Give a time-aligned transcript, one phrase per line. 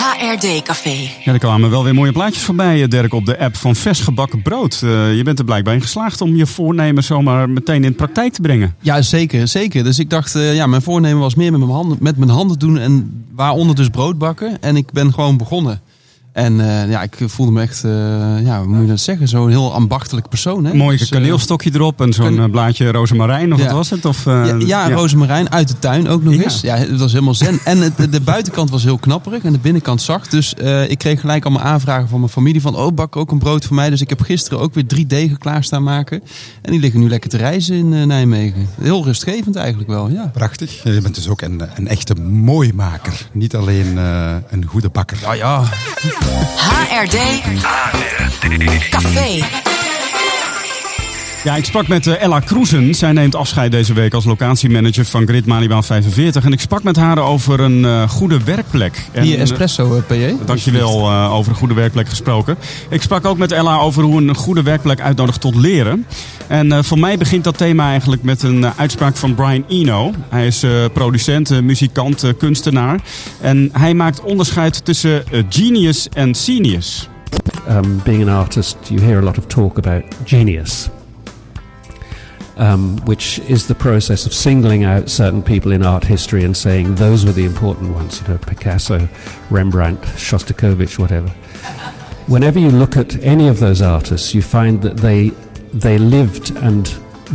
[0.00, 1.10] HRD Café.
[1.24, 4.00] Ja, er kwamen wel weer mooie plaatjes voorbij, eh, Dirk, op de app van vers
[4.00, 4.80] gebakken brood.
[4.82, 8.40] Eh, je bent er blijkbaar in geslaagd om je voornemen zomaar meteen in praktijk te
[8.40, 8.74] brengen.
[8.80, 9.84] Ja, zeker, zeker.
[9.84, 12.58] Dus ik dacht, eh, ja, mijn voornemen was meer met mijn handen, met mijn handen
[12.58, 14.62] doen en waaronder dus brood bakken.
[14.62, 15.80] En ik ben gewoon begonnen.
[16.32, 17.90] En eh, ja, ik voelde me echt, eh,
[18.44, 20.64] ja, hoe moet je dat zeggen, zo'n heel ambachtelijk persoon.
[20.64, 20.74] Hè?
[20.74, 23.64] Mooi Dus, kaneelstokje erop en zo'n kan- eh, blaadje rozemarijn, of Ja.
[23.64, 24.04] wat was het?
[24.04, 26.42] Of, eh, ja, ja, rozemarijn uit de tuin ook nog Ja.
[26.42, 26.60] eens.
[26.60, 27.58] Ja, het was helemaal zen.
[27.64, 30.30] En het, de buitenkant was heel knapperig en de binnenkant zacht.
[30.30, 32.76] Dus eh, ik kreeg gelijk allemaal aanvragen van mijn familie van...
[32.76, 33.90] oh, bak ook een brood voor mij.
[33.90, 36.22] Dus ik heb gisteren ook weer drie degen klaar staan maken.
[36.62, 38.68] En die liggen nu lekker te reizen in Nijmegen.
[38.80, 40.30] Heel rustgevend eigenlijk wel, ja.
[40.34, 40.82] Prachtig.
[40.84, 43.28] Je bent dus ook een, een echte mooimaker.
[43.32, 45.18] Niet alleen eh, een goede bakker.
[45.20, 45.62] Ja, ja.
[46.56, 47.16] HRD
[48.90, 49.44] Café.
[51.44, 52.94] Ja, ik sprak met eh, Ella Kroesen.
[52.94, 56.44] Zij neemt afscheid deze week als locatiemanager van Grid Malibaan 45.
[56.44, 59.04] En ik sprak met haar over een eh, goede werkplek.
[59.12, 60.34] En, Hier eh, espresso, eh, PJ.
[60.44, 62.56] Dankjewel eh over een goede werkplek gesproken.
[62.88, 66.06] Ik sprak ook met Ella over hoe een goede werkplek uitnodigt tot leren.
[66.50, 70.12] En eh, voor mij begint dat thema eigenlijk met een eh, uitspraak van Brian Eno.
[70.28, 73.00] Hij is eh, producent, muzikant, kunstenaar.
[73.40, 77.08] En hij maakt onderscheid tussen genius en senius.
[77.68, 80.88] um, being an artist, you hear a lot of talk about genius,
[82.58, 86.96] um, which is the process of singling out certain people in art history and saying
[86.96, 89.08] those were the important ones, you know, Picasso,
[89.50, 91.30] Rembrandt, Shostakovich, whatever.
[92.26, 95.32] Whenever you look at any of those artists, you find that they
[95.72, 96.84] they lived and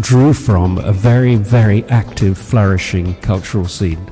[0.02, 4.12] drew from a very, very active, flourishing cultural scene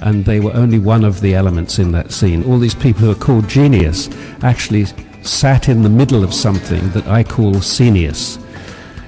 [0.00, 2.44] and they were only one of the elements in that scene.
[2.44, 4.08] All these people who are called genius
[4.42, 4.86] actually
[5.22, 8.38] sat in the middle of something that I call senius.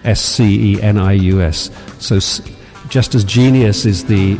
[0.04, 1.70] S C E N I U S.
[1.98, 2.18] So,
[2.88, 4.38] just as genius is the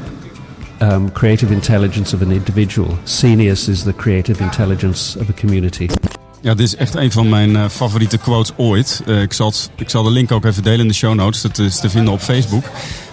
[0.81, 5.89] um, creative intelligence of an individual, senius is the creative intelligence of a community.
[6.43, 9.03] Ja, dit is echt een van mijn eh, favoriete quotes ooit.
[9.07, 11.41] Eh, ik, zal het- ik zal de link ook even delen in de show notes.
[11.43, 12.65] Dat is te vinden op Facebook.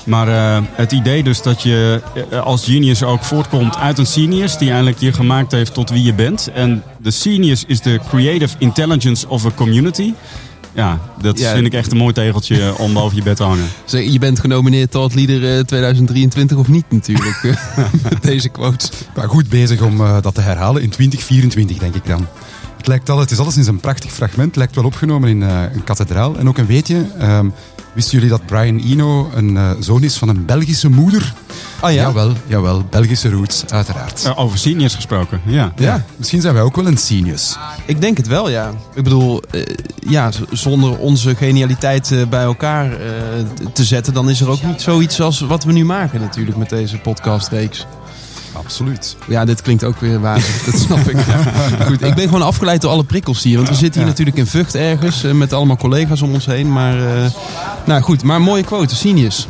[0.06, 2.02] Maar eh, het idee dus dat je
[2.44, 4.58] als genius ook voortkomt uit een senius...
[4.58, 6.50] die eigenlijk je gemaakt heeft tot wie je bent.
[6.54, 10.14] En de senius is de creative intelligence of a community.
[10.74, 11.54] Ja, dat Ja.
[11.54, 13.68] vind ik echt een mooi tegeltje om boven je bed te hangen.
[13.86, 17.44] Zeg, Je bent genomineerd tot Leader eh, 2023 of niet natuurlijk.
[18.10, 18.90] Met Deze quote.
[19.16, 22.28] Maar goed bezig om dat te herhalen in 2024, denk ik dan.
[22.80, 24.48] Het, lijkt al, het is alles in een prachtig fragment.
[24.48, 26.38] Het lijkt wel opgenomen in eh, een kathedraal.
[26.38, 27.06] En ook een weetje.
[27.20, 27.50] ehm,
[27.94, 31.34] wisten jullie dat Brian Eno een eh, zoon is van een Belgische moeder?
[31.80, 32.02] Ah ja?
[32.02, 32.84] Jawel, jawel.
[32.90, 34.36] Belgische roots, uiteraard.
[34.36, 35.74] Over seniors gesproken, ja.
[35.76, 37.58] Ja, misschien zijn wij ook wel een senius.
[37.86, 38.72] Ik denk het wel, ja.
[38.94, 39.62] Ik bedoel, eh,
[40.00, 43.00] ja, zonder onze genialiteit eh, bij elkaar eh,
[43.74, 46.70] te zetten, dan is er ook niet zoiets als wat we nu maken natuurlijk met
[46.70, 47.86] deze podcastreeks.
[48.60, 49.18] Absoluut.
[49.28, 51.18] Ja, dit klinkt ook weer wazig, dat snap ik.
[51.86, 53.56] Goed, ik ben gewoon afgeleid door alle prikkels hier.
[53.56, 56.72] Want we zitten hier natuurlijk in Vught ergens eh, met allemaal collega's om ons heen.
[56.72, 57.32] Maar, eh,
[57.86, 59.48] nou goed, maar mooie quote, Sinius.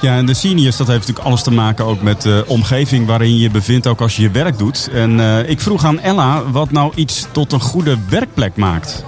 [0.00, 3.34] Ja, en de seniors, dat heeft natuurlijk alles te maken ook met de omgeving waarin
[3.34, 4.88] je je bevindt, ook als je je werk doet.
[4.92, 9.04] En eh, ik vroeg aan Ella wat nou iets tot een goede werkplek maakt.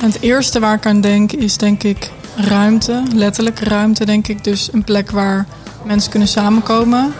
[0.00, 3.02] En het eerste waar ik aan denk is denk ik ruimte.
[3.14, 4.44] Letterlijk ruimte denk ik.
[4.44, 5.46] Dus een plek waar
[5.84, 7.12] mensen kunnen samenkomen.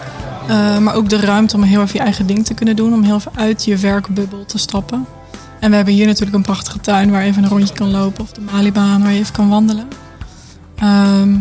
[0.49, 2.93] Eh, maar ook de ruimte om heel even je eigen ding te kunnen doen.
[2.93, 5.05] Om heel even uit je werkbubbel te stappen.
[5.59, 8.23] En we hebben hier natuurlijk een prachtige tuin waar je even een rondje kan lopen.
[8.23, 9.87] Of de Malibaan waar je even kan wandelen.
[10.75, 11.37] Ehm,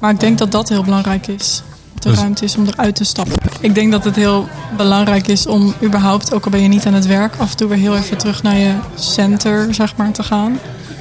[0.00, 1.62] maar ik denk dat dat heel belangrijk is.
[1.94, 3.34] Dat er Dus- ruimte is om eruit te stappen.
[3.60, 6.94] Ik denk dat het heel belangrijk is om überhaupt, ook al ben je niet aan
[6.94, 10.22] het werk, af en toe weer heel even terug naar je center zeg maar, te
[10.22, 10.58] gaan.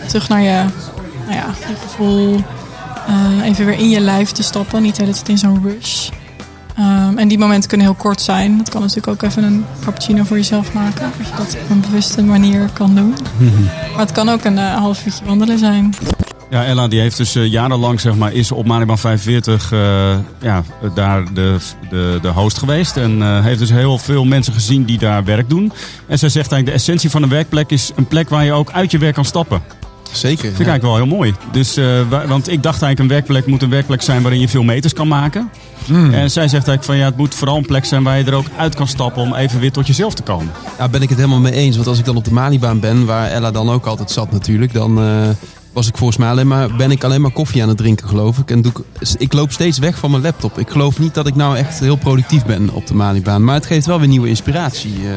[0.07, 0.63] Terug naar je,
[1.25, 2.39] nou ja, je gevoel.
[3.07, 4.81] Eh, even weer in je lijf te stappen.
[4.81, 6.09] Niet de hele tijd in zo'n rush.
[6.75, 8.57] Ehm, en die momenten kunnen heel kort zijn.
[8.57, 11.11] Dat kan natuurlijk ook even een cappuccino voor jezelf maken.
[11.19, 13.15] Als je dat op een bewuste manier kan doen.
[13.91, 15.93] Maar het kan ook een eh, half uurtje wandelen zijn.
[16.49, 19.79] Ja, Ella die heeft dus eh, jarenlang, zeg maar, is op Maribaan 45 eh,
[20.41, 20.63] ja,
[20.95, 21.57] daar de,
[21.89, 22.97] de, de host geweest.
[22.97, 25.71] En heeft dus heel veel mensen gezien die daar werk doen.
[26.07, 28.71] En zij zegt eigenlijk, de essentie van een werkplek is een plek waar je ook
[28.71, 29.61] uit je werk kan stappen.
[30.11, 30.43] Zeker.
[30.43, 31.33] Vind ik eigenlijk wel heel mooi.
[31.51, 34.47] Dus, eh, wa- want ik dacht eigenlijk een werkplek moet een werkplek zijn waarin je
[34.49, 35.49] veel meters kan maken.
[36.11, 38.33] En zij zegt eigenlijk van ja, het moet vooral een plek zijn waar je er
[38.33, 40.51] ook uit kan stappen om even weer tot jezelf te komen.
[40.77, 41.75] Ja, ben ik het helemaal mee eens.
[41.75, 44.73] Want als ik dan op de Malibaan ben, waar Ella dan ook altijd zat natuurlijk,
[44.73, 45.29] dan, eh,
[45.75, 48.37] was ik volgens mij alleen maar, ben ik alleen maar koffie aan het drinken, geloof
[48.37, 48.51] ik.
[48.51, 50.59] En doe ik, ik loop steeds weg van mijn laptop.
[50.59, 53.43] Ik geloof niet dat ik nou echt heel productief ben op de Malibaan.
[53.43, 55.13] Maar het geeft wel weer nieuwe inspiratie, eh,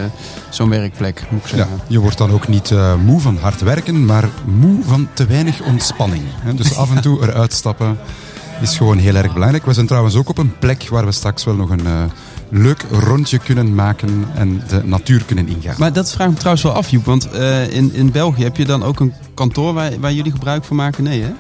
[0.51, 1.81] zo'n werkplek, moet ik Ja, zeggen.
[1.87, 5.61] je wordt dan ook niet eh, moe van hard werken, maar moe van te weinig
[5.63, 6.23] ontspanning.
[6.43, 6.55] hè.
[6.55, 7.99] Dus af en toe eruit stappen
[8.61, 9.67] is gewoon heel erg belangrijk.
[9.67, 12.03] We zijn trouwens ook op een plek waar we straks wel nog een eh,
[12.51, 15.75] leuk rondje kunnen maken en de natuur kunnen ingaan.
[15.79, 17.05] Maar dat vraag ik me trouwens wel af, Joep.
[17.05, 20.65] Want eh, in, in België heb je dan ook een kantoor waar, waar jullie gebruik
[20.65, 21.05] van maken?
[21.05, 21.31] Nee, hè?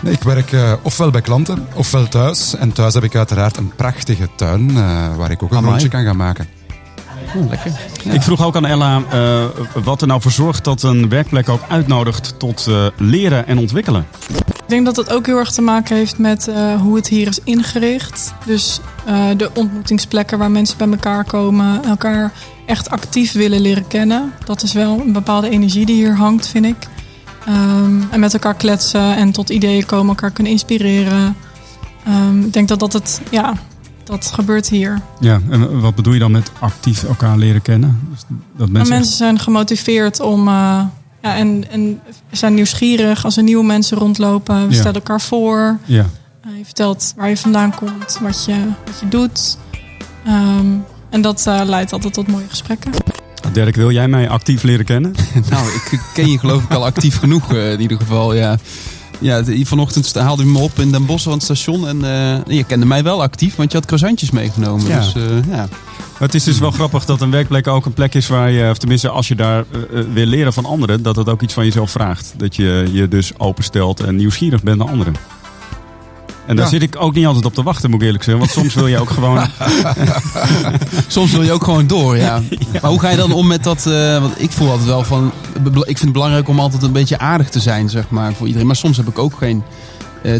[0.00, 2.54] Nee, ik werk eh, ofwel bij klanten, ofwel thuis.
[2.56, 5.70] En thuis heb ik uiteraard een prachtige tuin eh, waar ik ook een Amai.
[5.70, 6.46] rondje kan gaan maken.
[7.36, 7.72] Oh, lekker.
[8.04, 9.44] Ik vroeg ook aan Ella eh,
[9.84, 14.06] wat er nou voor zorgt dat een werkplek ook uitnodigt tot eh, leren en ontwikkelen.
[14.62, 17.28] Ik denk dat dat ook heel erg te maken heeft met eh, hoe het hier
[17.28, 18.34] is ingericht.
[18.46, 22.32] Dus eh, de ontmoetingsplekken waar mensen bij elkaar komen, elkaar
[22.66, 24.32] echt actief willen leren kennen.
[24.44, 26.76] Dat is wel een bepaalde energie die hier hangt, vind ik.
[27.46, 31.36] Ehm, en met elkaar kletsen en tot ideeën komen, elkaar kunnen inspireren.
[32.06, 33.54] Ehm, ik denk dat dat het, ja,
[34.04, 35.00] dat gebeurt hier.
[35.20, 38.08] Ja, en wat bedoel je dan met actief elkaar leren kennen?
[38.10, 38.20] Dus
[38.56, 40.48] dat mensen zijn gemotiveerd om.
[40.48, 40.80] eh,
[41.22, 44.56] ja, en, en zijn nieuwsgierig als er nieuwe mensen rondlopen.
[44.68, 44.78] We Ja.
[44.80, 45.78] stellen elkaar voor.
[45.84, 46.06] Ja.
[46.44, 48.54] Eh, je vertelt waar je vandaan komt, wat je,
[48.84, 49.58] wat je doet.
[50.26, 50.66] Ehm,
[51.10, 52.90] en dat eh, leidt altijd tot mooie gesprekken.
[53.52, 55.14] Dirk, wil jij mij actief leren kennen?
[55.50, 58.56] Nou, ik ken je geloof ik al actief genoeg eh, in ieder geval, ja.
[59.18, 61.88] Ja, vanochtend haalde je me op in Den Bosch aan het station.
[61.88, 64.86] En eh, je kende mij wel actief, want je had croissantjes meegenomen.
[64.86, 64.98] Ja.
[64.98, 65.68] Dus, eh, ja.
[66.22, 68.78] Het is dus wel grappig dat een werkplek ook een plek is waar je, of
[68.78, 71.64] tenminste als je daar eh, eh, wil leren van anderen, dat het ook iets van
[71.64, 72.34] jezelf vraagt.
[72.36, 75.14] Dat je je dus openstelt en nieuwsgierig bent naar anderen.
[76.46, 76.70] En daar Ja.
[76.70, 78.42] zit ik ook niet altijd op te wachten, moet ik eerlijk zeggen.
[78.42, 79.38] Want soms wil je ook gewoon...
[81.06, 82.40] Soms wil je ook gewoon door, ja.
[82.80, 83.86] Maar hoe ga je dan om met dat...
[83.86, 85.32] eh, want ik voel altijd wel van...
[85.64, 88.66] Ik vind het belangrijk om altijd een beetje aardig te zijn, zeg maar, voor iedereen.
[88.66, 89.62] Maar soms heb ik ook geen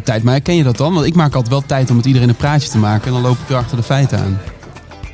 [0.05, 0.23] tijd.
[0.23, 0.95] Maar ken je dat dan?
[0.95, 3.07] Want ik maak altijd wel tijd om met iedereen een praatje te maken.
[3.07, 4.39] En dan loop ik weer achter de feiten aan.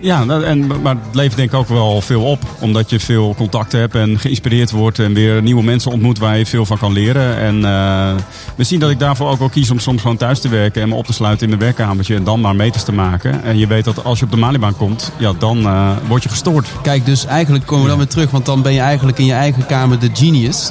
[0.00, 2.43] Ja, en, maar het levert denk ik ook wel veel op.
[2.61, 4.99] Omdat je veel contacten hebt en geïnspireerd wordt.
[4.99, 7.37] En weer nieuwe mensen ontmoet waar je veel van kan leren.
[7.37, 8.15] En eh
[8.56, 10.83] misschien dat ik daarvoor ook wel kies om soms gewoon thuis te werken.
[10.83, 12.15] En me op te sluiten in mijn werkkamertje.
[12.15, 13.43] En dan maar meters te maken.
[13.43, 16.29] En je weet dat als je op de Malibaan komt, ja, dan eh, word je
[16.29, 16.69] gestoord.
[16.83, 18.31] Kijk, dus eigenlijk komen we dan weer terug.
[18.31, 20.71] Want dan ben je eigenlijk in je eigen kamer de genius.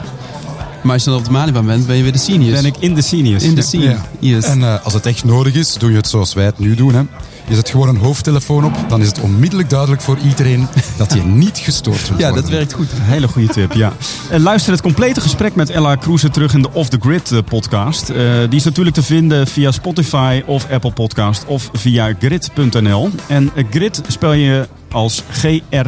[0.83, 2.55] Maar als je dan op de Malibaan bent, ben je weer de seniors.
[2.61, 3.43] Ben ik in de seniors.
[3.43, 3.67] in de Ja.
[3.67, 3.83] scene.
[3.83, 4.05] Ja.
[4.19, 4.45] Yes.
[4.45, 6.93] En eh, als het echt nodig is, doe je het zoals wij het nu doen.
[6.93, 7.01] Hè.
[7.49, 11.23] Je zet gewoon een hoofdtelefoon op, dan is het onmiddellijk duidelijk voor iedereen dat je
[11.43, 12.87] niet gestoord wilt ja, dat werkt goed.
[12.93, 13.93] Hele goede tip, ja.
[14.29, 17.39] En luister het complete gesprek met Ella Kroeze terug in de Off The Grid eh,
[17.49, 18.09] podcast.
[18.09, 18.17] Eh,
[18.49, 23.09] die is natuurlijk te vinden via Spotify of Apple Podcast of via grid.nl.
[23.27, 25.85] En eh, grid spel je als G-R-Y-T-T-E.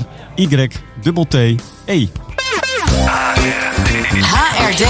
[3.90, 4.86] HRD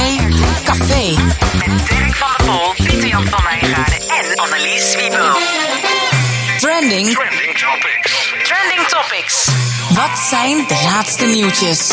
[0.63, 1.15] Café.
[1.57, 5.37] Met Dirk van der Pol, Pieter Jan van Wijngaarden en Annelies Wiebo.
[6.57, 7.13] Trending.
[7.13, 8.33] Trending Topics.
[8.43, 9.47] Trending Topics.
[9.89, 11.87] Wat zijn de laatste nieuwtjes?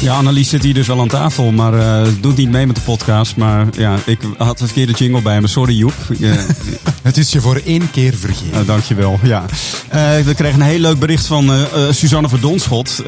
[0.00, 2.82] Ja, Annelies zit hier dus wel aan tafel, maar eh, doet niet mee met de
[2.82, 3.36] podcast.
[3.36, 5.46] Maar ja, ik had een verkeerde jingle bij me.
[5.46, 5.94] Sorry Joep.
[7.04, 8.60] Het is je voor één keer vergeten.
[8.60, 9.44] Uh, dankjewel, ja.
[9.88, 13.02] Eh, we kregen een heel leuk bericht van eh, Suzanne Verdonschot.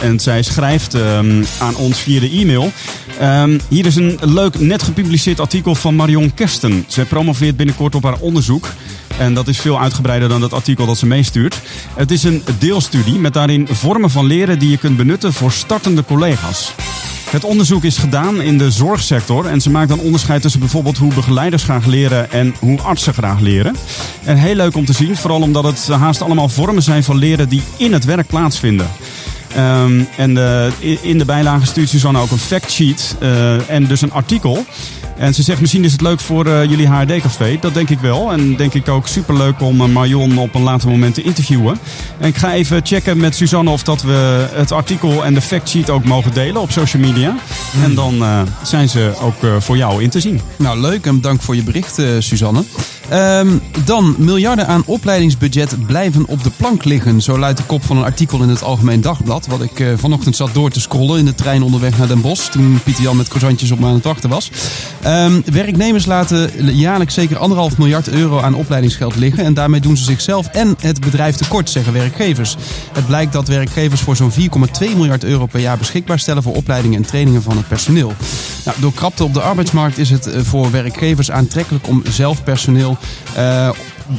[0.00, 2.72] En zij schrijft ehm, aan ons via de e-mail.
[3.20, 6.84] Ehm, hier is een leuk, net gepubliceerd artikel van Marion Kersten.
[6.88, 8.68] Zij promoveert binnenkort op haar onderzoek.
[9.18, 11.60] En dat is veel uitgebreider dan het artikel dat ze meestuurt.
[11.94, 16.04] Het is een deelstudie met daarin vormen van leren die je kunt benutten voor startende
[16.04, 16.25] collega's.
[17.30, 21.14] Het onderzoek is gedaan in de zorgsector en ze maakt dan onderscheid tussen bijvoorbeeld hoe
[21.14, 23.76] begeleiders graag leren en hoe artsen graag leren.
[24.24, 27.48] En heel leuk om te zien, vooral omdat het haast allemaal vormen zijn van leren
[27.48, 28.88] die in het werk plaatsvinden.
[29.54, 34.00] Ehm, en eh, i- in de bijlage stuurt Suzanne ook een factsheet eh, en dus
[34.00, 34.64] een artikel.
[35.16, 37.56] En ze zegt misschien is het leuk voor eh, jullie HRD-café.
[37.60, 38.32] Dat denk ik wel.
[38.32, 41.78] En denk ik ook superleuk om eh, Marion op een later moment te interviewen.
[42.18, 45.90] En ik ga even checken met Suzanne of dat we het artikel en de factsheet
[45.90, 47.36] ook mogen delen op social media.
[47.82, 50.40] En dan eh, zijn ze ook voor jou in te zien.
[50.56, 52.64] Nou, leuk en bedankt voor je bericht, Suzanne.
[53.08, 53.48] Ehm,
[53.84, 57.22] dan, miljarden aan opleidingsbudget blijven op de plank liggen.
[57.22, 59.46] Zo luidt de kop van een artikel in het Algemeen Dagblad.
[59.46, 62.50] Wat ik vanochtend zat door te scrollen in de trein onderweg naar Den Bosch.
[62.50, 64.50] Toen Pieter Jan met croissantjes op me aan het wachten was.
[65.06, 69.44] Ehm, werknemers laten jaarlijks zeker anderhalf miljard euro aan opleidingsgeld liggen.
[69.44, 72.56] En daarmee doen ze zichzelf en het bedrijf tekort, zeggen werkgevers.
[72.92, 76.96] Het blijkt dat werkgevers voor zo'n 4,2 miljard euro per jaar beschikbaar stellen voor opleidingen
[76.96, 78.12] en trainingen van het personeel.
[78.64, 82.96] Nou, door krapte op de arbeidsmarkt is het eh, voor werkgevers aantrekkelijk om zelf personeel
[83.34, 83.70] eh,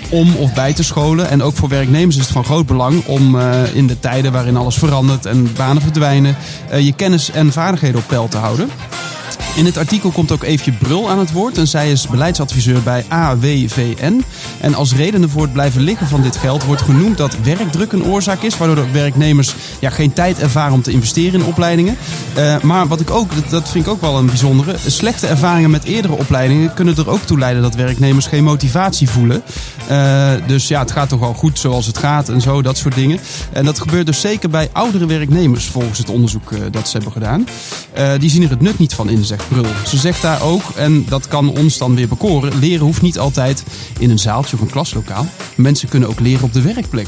[0.09, 1.29] om of bij te scholen.
[1.29, 4.57] En ook voor werknemers is het van groot belang om eh, in de tijden waarin
[4.57, 6.35] alles verandert en banen verdwijnen,
[6.79, 8.69] je kennis en vaardigheden op peil te houden.
[9.57, 13.05] In het artikel komt ook Eefje Brul aan het woord en zij is beleidsadviseur bij
[13.09, 14.23] AWVN.
[14.59, 18.03] En als redenen voor het blijven liggen van dit geld wordt genoemd dat werkdruk een
[18.03, 21.97] oorzaak is, waardoor de werknemers ja, geen tijd ervaren om te investeren in opleidingen.
[22.33, 25.83] Eh, maar wat ik ook, dat, vind ik ook wel een bijzondere, slechte ervaringen met
[25.83, 29.43] eerdere opleidingen kunnen er ook toe leiden dat werknemers geen motivatie voelen.
[29.87, 32.95] Eh, dus ja, het gaat toch wel goed zoals het gaat en zo, dat soort
[32.95, 33.19] dingen.
[33.51, 37.13] En dat gebeurt dus zeker bij oudere werknemers volgens het onderzoek eh, dat ze hebben
[37.13, 37.47] gedaan.
[38.19, 39.46] Die zien er het nut niet van in, zegt
[39.85, 43.63] Ze zegt daar ook, en dat kan ons dan weer bekoren, leren hoeft niet altijd
[43.99, 45.25] in een zaaltje of een klaslokaal.
[45.55, 47.07] Mensen kunnen ook leren op de werkplek.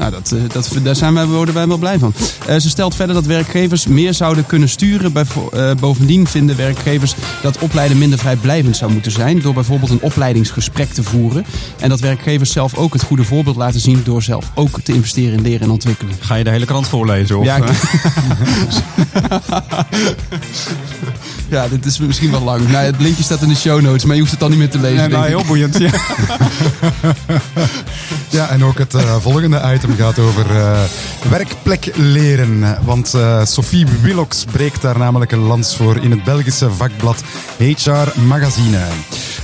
[0.00, 2.14] Nou, dat, eh, dat, daar zijn wij, worden wij wel blij van.
[2.46, 5.12] Eh, ze stelt verder dat werkgevers meer zouden kunnen sturen.
[5.12, 9.40] Bijvo- eh, bovendien vinden werkgevers dat opleiden minder vrijblijvend zou moeten zijn.
[9.40, 11.44] Door bijvoorbeeld een opleidingsgesprek te voeren.
[11.78, 14.00] En dat werkgevers zelf ook het goede voorbeeld laten zien.
[14.04, 16.14] Door zelf ook te investeren in leren en ontwikkelen.
[16.20, 17.38] Ga je de hele krant voorlezen?
[17.38, 17.58] Of, Ja?
[21.48, 22.68] Ja, dit is misschien wel lang.
[22.68, 24.70] Nou, het linkje staat in de show notes, maar je hoeft het dan niet meer
[24.70, 24.96] te lezen.
[24.96, 25.78] Nee, denk nou, heel boeiend.
[25.78, 25.90] Ja.
[28.30, 30.82] Ja, en ook het volgende item gaat over eh,
[31.30, 32.78] werkplek leren.
[32.84, 37.22] Want eh, Sophie Willox breekt daar namelijk een lans voor in het Belgische vakblad
[37.58, 38.78] HR Magazine.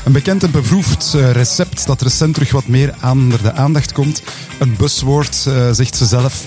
[0.05, 4.23] Een bekend en beproefd eh, recept dat recent terug wat meer onder de aandacht komt.
[4.59, 5.35] Een buswoord,
[5.73, 6.45] zegt ze zelf.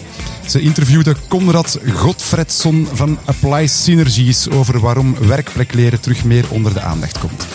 [0.49, 7.19] Ze interviewde Conrad Godfredson van Apply Synergies over waarom werkplekleren terug meer onder de aandacht
[7.19, 7.47] komt.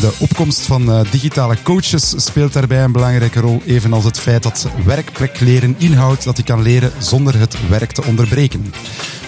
[0.00, 4.68] De opkomst van eh, digitale coaches speelt daarbij een belangrijke rol, evenals het feit dat
[4.84, 8.74] werkplekleren inhoudt dat je kan leren zonder het werk te onderbreken.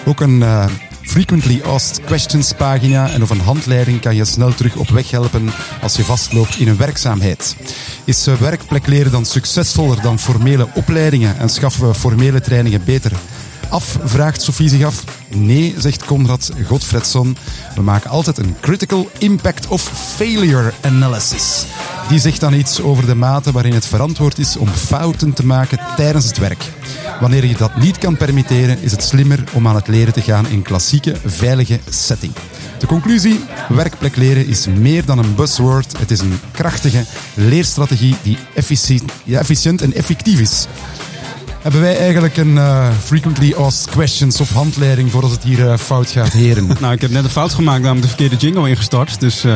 [0.05, 0.65] Ook een eh,
[1.01, 5.49] Frequently Asked Questions pagina en of een handleiding kan je snel terug op weg helpen
[5.81, 7.55] als je vastloopt in een werkzaamheid.
[8.03, 13.11] Is eh, werkplekleren dan succesvoller dan formele opleidingen en schaffen we formele trainingen beter
[13.71, 15.03] af, vraagt Sophie zich af.
[15.29, 17.37] Nee, zegt Conrad Godfredson.
[17.75, 19.81] We maken altijd een critical impact of
[20.15, 21.65] failure analysis.
[22.09, 25.79] Die zegt dan iets over de mate waarin het verantwoord is om fouten te maken
[25.95, 26.69] tijdens het werk.
[27.21, 30.47] Wanneer je dat niet kan permitteren, is het slimmer om aan het leren te gaan
[30.47, 32.33] in klassieke, veilige setting.
[32.79, 35.97] De conclusie, werkplek leren is meer dan een buzzword.
[35.97, 38.37] Het is een krachtige leerstrategie die
[39.25, 40.67] efficiënt, en effectief is.
[41.61, 45.77] Hebben wij eigenlijk een eh, frequently asked questions of handleiding voor als het hier eh,
[45.77, 46.67] fout gaat, heren?
[46.79, 49.19] Nou, ik heb net een fout gemaakt, namelijk de verkeerde jingle ingestart.
[49.19, 49.53] Dus eh,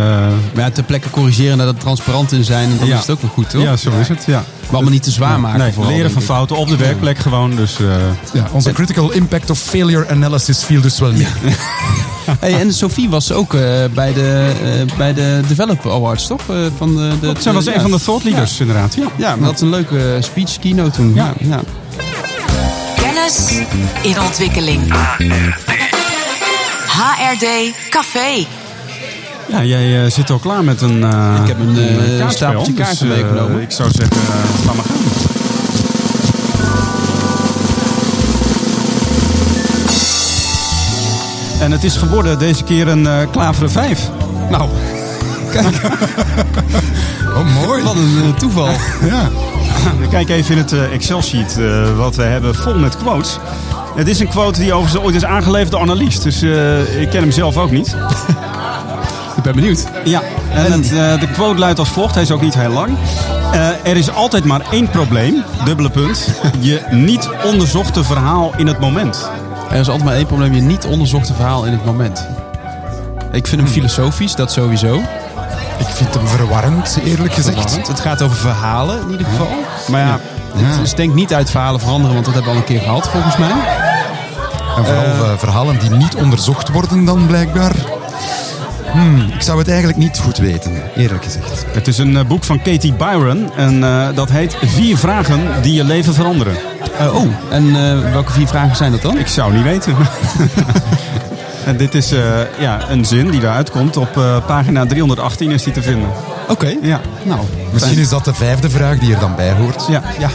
[0.54, 2.70] Maar ja, ter plekke corrigeren dat het transparant in zijn.
[2.72, 2.94] En dan Ja.
[2.94, 3.62] is het ook wel goed, toch?
[3.62, 4.24] ja, zo is het.
[4.28, 4.44] Ja.
[4.66, 5.60] Maar allemaal niet te zwaar maken.
[5.60, 7.56] Nee, vooral, leren van fouten op de werkplek gewoon.
[7.56, 7.86] Dus eh,
[8.34, 11.28] Ja, onze critical impact of failure analysis viel dus wel mee.
[12.40, 13.62] Hey, en Sophie was ook eh,
[13.94, 16.42] bij, de, eh, bij de Developer Awards, toch?
[16.50, 18.96] Eh, van de, de, zij was een van de thought leaders, inderdaad.
[18.96, 19.08] Ja.
[19.18, 21.14] Ja, maar dat is een leuke speech keynote toen.
[21.16, 21.34] Ja.
[21.40, 21.60] Ja,
[22.96, 23.52] Kennis
[24.02, 24.94] in ontwikkeling.
[26.88, 27.46] HRD
[27.90, 28.46] Café.
[29.48, 31.04] Ja, jij eh, zit al klaar met een.
[31.04, 33.62] eh, Ik heb een, eh, kaartspel, stapeltje kaarten dus, eh, meegenomen.
[33.62, 34.96] ik zou zeggen, uh, laat maar gaan.
[41.66, 44.10] En het is geworden deze keer een eh klaveren 5.
[44.50, 44.70] Nou,
[47.36, 47.84] Oh, mooi.
[47.84, 48.70] Wat een eh, toeval.
[49.12, 49.30] Ja.
[50.10, 51.60] kijk even in het eh, Excel-sheet
[51.98, 53.38] wat we hebben vol met quotes.
[53.96, 56.22] Het is een quote die overigens ooit is aangeleverd door Annelies.
[56.22, 56.42] Dus
[57.00, 57.96] ik ken hem zelf ook niet.
[59.38, 59.86] Ik ben benieuwd.
[60.04, 60.22] Ja,
[60.54, 62.14] en het, de quote luidt als volgt.
[62.14, 62.98] Hij is ook niet heel lang.
[63.84, 66.30] Er is altijd maar één probleem, dubbele punt.
[66.60, 69.30] Je niet onderzochte verhaal in het moment.
[69.76, 70.54] Er is altijd maar één probleem.
[70.54, 72.28] Je niet onderzochte verhaal in het moment.
[73.32, 74.96] Ik vind hem filosofisch, dat sowieso.
[75.78, 77.58] Ik vind hem verwarrend, eerlijk gezegd.
[77.58, 77.88] Verwarrend.
[77.88, 79.48] Het gaat over verhalen in ieder geval.
[79.88, 80.20] Maar ja,
[80.56, 83.08] Het is denk niet uit verhalen veranderen, want dat hebben we al een keer gehad
[83.08, 83.52] volgens mij.
[84.78, 87.76] En vooral eh, verhalen die niet onderzocht worden dan blijkbaar.
[88.96, 91.66] Hmm, ik zou het eigenlijk niet goed weten, eerlijk gezegd.
[91.74, 93.52] het is een eh, boek van Katie Byron.
[93.56, 96.56] En eh, dat heet Vier vragen die je leven veranderen.
[97.00, 99.18] oh, en eh, welke vier vragen zijn dat dan?
[99.18, 99.96] Ik zou niet weten.
[101.66, 102.22] en dit is eh,
[102.60, 103.98] ja, een zin die eruit komt.
[103.98, 106.10] Op eh, pagina 318 is die te vinden.
[106.48, 106.76] Oké.
[106.82, 107.00] Ja.
[107.24, 107.40] Nou,
[107.72, 109.86] Misschien is dat de vijfde vraag die er dan bij hoort.
[109.90, 110.30] Ja, ja.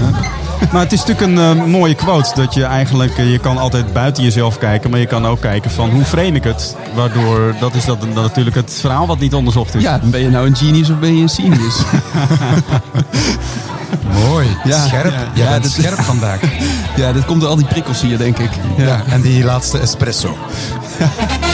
[0.73, 2.31] Maar het is natuurlijk een eh, mooie quote.
[2.35, 4.91] Dat je eigenlijk, eh, je kan altijd buiten jezelf kijken.
[4.91, 6.77] Maar je kan ook kijken van hoe frame ik het.
[6.95, 9.83] Waardoor, dat is dat, dat natuurlijk het verhaal wat niet onderzocht is.
[9.83, 11.77] ja, ben je nou een genius of ben je een genius?
[14.29, 14.47] Mooi.
[14.65, 15.13] Ja, scherp.
[15.13, 16.41] ja, ja, dit- scherp vandaag.
[16.97, 18.51] ja, dit komt door al die prikkels hier, denk ik.
[18.77, 19.03] Ja.
[19.09, 20.37] en die laatste espresso.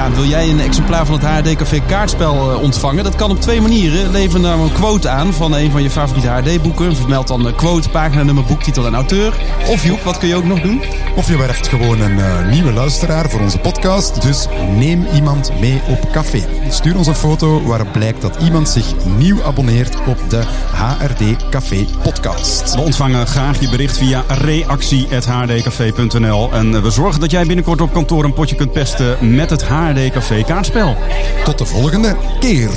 [0.00, 3.04] Ja, wil jij een exemplaar van het HRD Café kaartspel eh, ontvangen?
[3.04, 4.10] Dat kan op twee manieren.
[4.10, 6.96] Lever nou een quote aan van een van je favoriete HRD-boeken.
[6.96, 9.34] Vermeld dan quote, pagina, nummer, boektitel en auteur.
[9.68, 10.82] Of Joep, wat kun je ook nog doen?
[11.16, 14.22] Of je werft gewoon een eh, nieuwe luisteraar voor onze podcast.
[14.22, 16.46] Dus neem iemand mee op café.
[16.68, 18.86] Stuur ons een foto waarop blijkt dat iemand zich
[19.18, 20.42] nieuw abonneert op de
[20.72, 22.74] HRD Café podcast.
[22.74, 26.52] We ontvangen graag je bericht via reactie.hrdcafé.nl.
[26.52, 29.68] En eh, we zorgen dat jij binnenkort op kantoor een potje kunt pesten met het
[29.68, 30.96] HRD Café kaartspel.
[31.44, 32.70] Tot de volgende keer.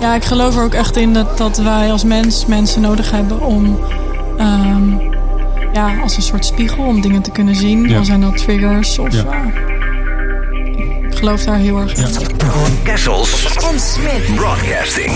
[0.00, 3.40] Ja, ik geloof er ook echt in dat, dat wij als mens mensen nodig hebben
[3.40, 3.78] om...
[4.38, 4.90] ehm,
[5.72, 7.88] ja, als een soort spiegel om dingen te kunnen zien.
[7.88, 7.94] Ja.
[7.94, 9.12] Dan zijn dat triggers of...
[9.12, 9.24] Ja.
[9.24, 9.46] eh,
[11.10, 12.06] ik geloof daar heel erg in.
[12.82, 14.34] Kessels En Smit.
[14.34, 15.12] Broadcasting.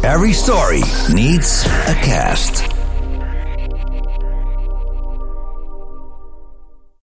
[0.00, 2.62] Every story needs a cast.